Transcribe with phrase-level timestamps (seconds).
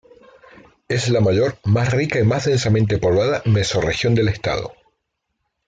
[0.87, 4.73] Es la mayor, más rica y más densamente poblada mesorregión del estado.